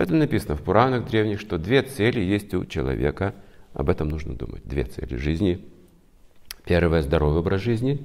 [0.00, 3.34] Это написано в Пуранах древних, что две цели есть у человека.
[3.74, 4.64] Об этом нужно думать.
[4.64, 5.62] Две цели жизни.
[6.64, 8.00] Первое– здоровый образ жизни.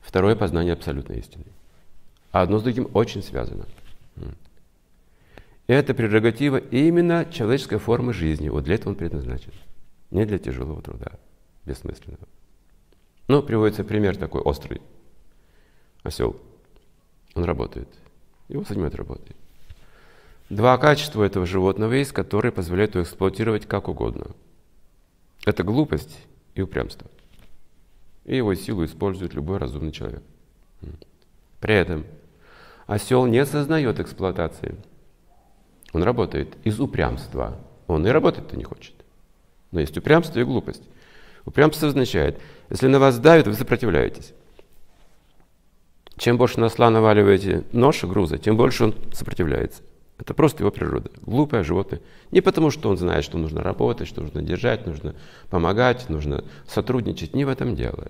[0.00, 1.44] Второе– познание абсолютной истины.
[2.30, 3.66] А одно с другим очень связано.
[5.66, 8.48] Это прерогатива именно человеческой формы жизни.
[8.48, 9.52] Вот для этого он предназначен.
[10.10, 11.18] Не для тяжелого труда,
[11.66, 12.26] бессмысленного.
[13.28, 14.80] Ну, приводится пример такой острый.
[16.02, 16.40] Осел.
[17.34, 17.88] Он работает.
[18.48, 19.36] Его занимает работой.
[20.52, 24.32] Два качества этого животного есть, которые позволяют его эксплуатировать как угодно.
[25.46, 26.18] Это глупость
[26.54, 27.10] и упрямство.
[28.26, 30.22] И его силу использует любой разумный человек.
[31.58, 32.04] При этом
[32.86, 34.76] осел не осознает эксплуатации.
[35.94, 37.56] Он работает из упрямства.
[37.86, 38.94] Он и работать-то не хочет.
[39.70, 40.86] Но есть упрямство и глупость.
[41.46, 44.34] Упрямство означает, если на вас давит, вы сопротивляетесь.
[46.18, 49.82] Чем больше на осла наваливаете нож груза, тем больше он сопротивляется.
[50.22, 51.10] Это просто его природа.
[51.22, 52.00] Глупое животное.
[52.30, 55.16] Не потому, что он знает, что нужно работать, что нужно держать, нужно
[55.50, 57.34] помогать, нужно сотрудничать.
[57.34, 58.06] Не в этом дело.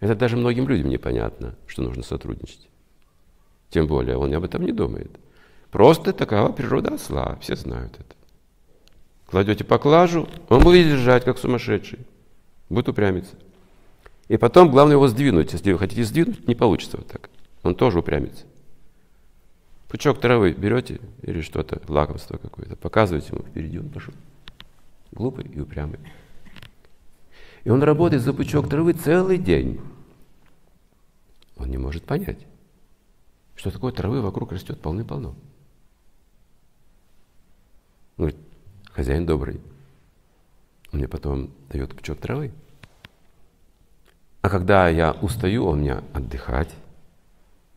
[0.00, 2.66] Это даже многим людям непонятно, что нужно сотрудничать.
[3.68, 5.10] Тем более он об этом не думает.
[5.70, 7.36] Просто такова природа осла.
[7.42, 8.14] Все знают это.
[9.26, 11.98] Кладете поклажу, он будет держать, как сумасшедший.
[12.70, 13.34] Будет упрямиться.
[14.28, 15.52] И потом главное его сдвинуть.
[15.52, 17.28] Если вы хотите сдвинуть, не получится вот так.
[17.62, 18.46] Он тоже упрямится.
[19.94, 24.12] Пучок травы берете или что-то, лакомство какое-то, показываете ему впереди, он пошел.
[25.12, 26.00] Глупый и упрямый.
[27.62, 29.80] И он работает за пучок травы целый день.
[31.56, 32.44] Он не может понять,
[33.54, 35.28] что такое травы вокруг растет полны-полно.
[35.28, 35.36] Он
[38.16, 38.38] говорит,
[38.90, 39.60] хозяин добрый.
[40.90, 42.50] Он мне потом дает пучок травы.
[44.42, 46.74] А когда я устаю, он меня отдыхать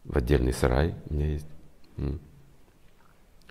[0.04, 1.57] в отдельный сарай у меня есть.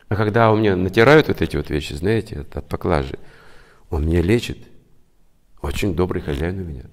[0.09, 3.19] А когда у меня натирают вот эти вот вещи, знаете, от, от поклажи,
[3.91, 4.59] он меня лечит.
[5.63, 6.85] Очень добрый хозяин у меня.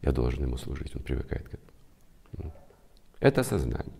[0.00, 2.52] Я должен ему служить, он привыкает к этому.
[3.20, 3.92] Это сознание.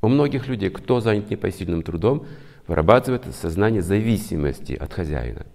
[0.00, 2.26] У многих людей, кто занят непосильным трудом,
[2.66, 5.46] вырабатывает сознание зависимости от хозяина.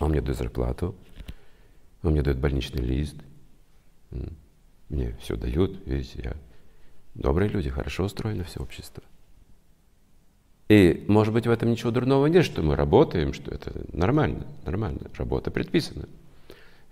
[0.00, 0.96] Он мне дает зарплату,
[2.02, 3.16] он мне дает больничный лист,
[4.88, 6.36] мне все дают, видите, я
[7.14, 9.02] добрые люди, хорошо устроено все общество.
[10.68, 15.10] И, может быть, в этом ничего дурного нет, что мы работаем, что это нормально, нормально,
[15.16, 16.08] работа предписана.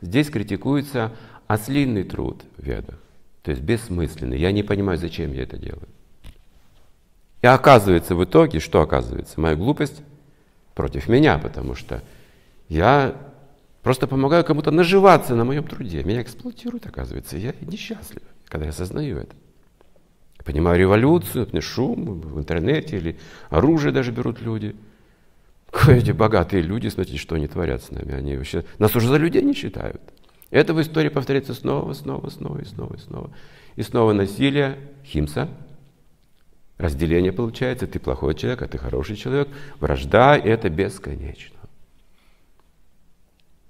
[0.00, 1.12] Здесь критикуется
[1.46, 2.98] ослинный труд в ведах,
[3.42, 4.38] то есть бессмысленный.
[4.38, 5.88] Я не понимаю, зачем я это делаю.
[7.40, 9.40] И оказывается в итоге, что оказывается?
[9.40, 10.02] Моя глупость
[10.74, 12.02] против меня, потому что
[12.68, 13.16] я
[13.82, 16.04] просто помогаю кому-то наживаться на моем труде.
[16.04, 17.36] Меня эксплуатируют, оказывается.
[17.36, 19.34] Я несчастлив, когда я осознаю это
[20.44, 23.18] понимаю революцию, шум в интернете или
[23.50, 24.74] оружие даже берут люди.
[25.88, 28.12] Эти богатые люди, смотрите, что они творят с нами.
[28.12, 30.00] Они вообще нас уже за людей не считают.
[30.50, 33.30] Это в истории повторяется снова, снова, снова и снова и снова.
[33.76, 35.48] И снова насилие, химса,
[36.76, 39.48] разделение получается, ты плохой человек, а ты хороший человек,
[39.80, 41.58] вражда, и это бесконечно.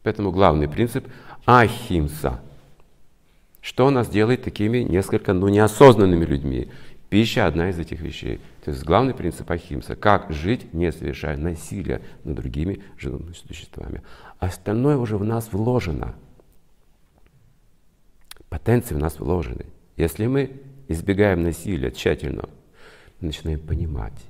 [0.02, 1.06] Поэтому главный принцип–
[1.46, 2.40] ахимса–
[3.62, 6.68] что нас делает такими несколько ну, неосознанными людьми?
[7.08, 8.40] Пища– одна из этих вещей.
[8.64, 14.02] То есть главный принцип Ахимса– как жить, не совершая насилия над другими живыми существами.
[14.38, 16.16] Остальное уже в нас вложено.
[18.48, 19.66] Потенции в нас вложены.
[19.96, 22.48] Если мы избегаем насилия тщательно,
[23.20, 24.20] мы начинаем понимать,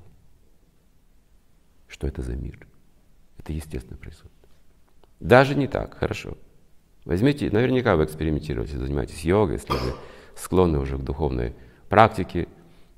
[1.88, 2.66] что это за мир.
[3.38, 4.32] Это естественно происходит.
[5.20, 6.36] Даже не так, хорошо.
[7.04, 9.94] Возьмите, наверняка вы экспериментируете, занимаетесь йогой, если вы
[10.36, 11.54] склонны уже к духовной
[11.88, 12.48] практике.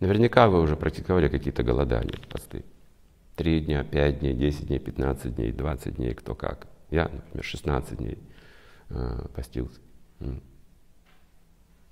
[0.01, 2.65] Наверняка вы уже практиковали какие-то голодания, посты.
[3.37, 6.67] Три дня, пять дней, десять дней, пятнадцать дней, двадцать дней, кто как.
[6.91, 8.19] Я, например, 16 дней
[8.91, 9.81] э, постился.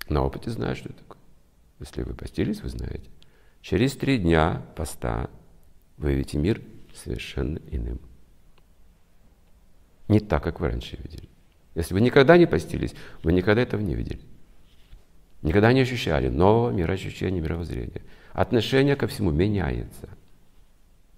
[0.09, 1.21] На опыте знаю, что это такое.
[1.81, 3.11] Если вы постились, вы знаете.
[3.63, 5.31] Через три дня поста
[5.97, 6.63] вы видите мир
[6.95, 8.01] совершенно иным.
[10.09, 11.32] Не так, как вы раньше видели.
[11.75, 14.21] Если вы никогда не постились, вы никогда этого не видели.
[15.43, 18.03] Никогда не ощущали нового мироощущения, мировоззрения.
[18.33, 20.09] Отношение ко всему меняется.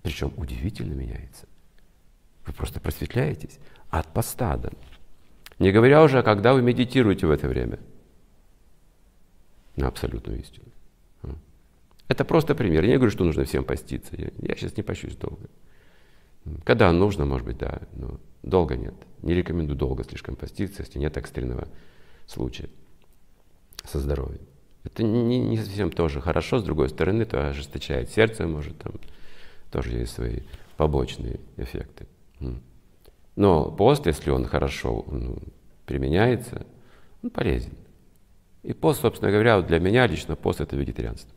[0.03, 1.47] Причем удивительно меняется.
[2.47, 3.59] Вы просто просветляетесь
[3.91, 4.61] от поста.
[5.59, 7.79] Не говоря уже, когда вы медитируете в это время
[9.77, 10.67] на абсолютную истину.
[12.07, 12.85] Это просто пример.
[12.85, 14.15] Я не говорю, что нужно всем поститься.
[14.17, 15.49] Я, я сейчас не пощусь долго.
[16.65, 18.95] Когда нужно, может быть, да, но долго нет.
[19.23, 21.69] Не рекомендую долго слишком поститься, если нет экстренного
[22.27, 22.69] случая
[23.85, 24.43] со здоровьем.
[24.85, 28.93] Это не, не совсем тоже хорошо, с другой стороны, то ожесточает сердце, может там
[29.71, 30.41] тоже есть свои
[30.77, 32.07] побочные эффекты.
[33.37, 35.39] Но пост, если он хорошо ну,
[35.87, 36.67] применяется,
[37.23, 37.73] он полезен.
[38.63, 41.35] И пост, собственно говоря, для меня лично пост это вегетарианство.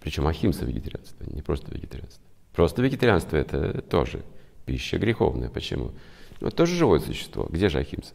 [0.00, 2.27] Причем ахимса вегетарианство, не просто вегетарианство.
[2.58, 4.24] Просто вегетарианство это тоже
[4.66, 5.48] пища греховная.
[5.48, 5.92] Почему?
[6.40, 7.46] Ну, тоже живое существо.
[7.48, 8.14] Где же ахимса?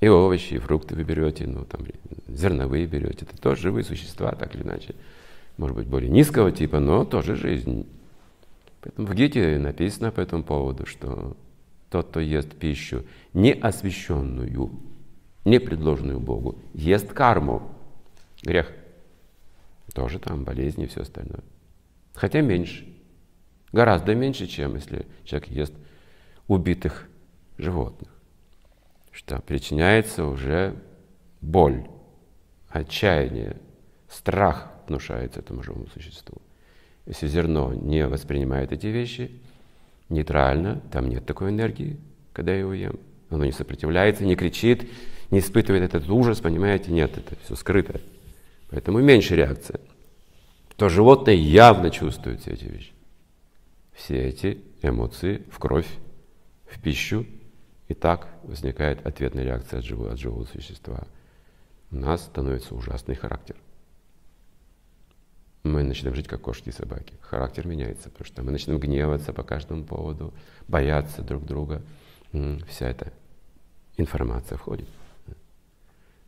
[0.00, 1.82] И овощи, и фрукты вы берете, ну, там,
[2.26, 3.24] зерновые берете.
[3.24, 4.96] Это тоже живые существа, так или иначе.
[5.56, 7.86] Может быть, более низкого типа, но тоже жизнь.
[8.80, 11.36] Поэтому в Гите написано по этому поводу, что
[11.90, 13.04] тот, кто ест пищу
[13.34, 14.68] не освященную,
[15.44, 17.70] не предложенную Богу, ест карму,
[18.42, 18.72] грех.
[19.94, 21.44] Тоже там болезни и все остальное.
[22.14, 22.91] Хотя меньше.
[23.72, 25.72] Гораздо меньше, чем если человек ест
[26.46, 27.08] убитых
[27.56, 28.10] животных.
[29.10, 30.74] Что причиняется уже
[31.40, 31.86] боль,
[32.68, 33.56] отчаяние,
[34.08, 36.38] страх внушается этому живому существу.
[37.06, 39.30] Если зерно не воспринимает эти вещи
[40.08, 41.98] нейтрально, там нет такой энергии,
[42.32, 42.98] когда я его ем.
[43.30, 44.88] Оно не сопротивляется, не кричит,
[45.30, 46.92] не испытывает этот ужас, понимаете?
[46.92, 48.00] Нет, это все скрыто.
[48.70, 49.80] Поэтому меньше реакция.
[50.76, 52.92] То животное явно чувствует все эти вещи.
[53.92, 55.88] Все эти эмоции в кровь,
[56.66, 57.26] в пищу.
[57.88, 61.06] И так возникает ответная реакция от живого, от живого существа.
[61.90, 63.56] У нас становится ужасный характер
[65.64, 67.14] мы начинаем жить как кошки и собаки.
[67.20, 70.34] Характер меняется, потому что мы начинаем гневаться по каждому поводу,
[70.66, 71.82] бояться друг друга.
[72.68, 73.12] Вся эта
[73.96, 74.88] информация входит.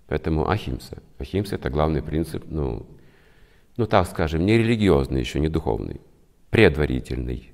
[0.07, 1.03] Поэтому ахимса.
[1.19, 2.87] Ахимса– это главный принцип, ну,
[3.77, 6.01] ну так скажем, не религиозный, еще не духовный,
[6.51, 7.54] предварительный.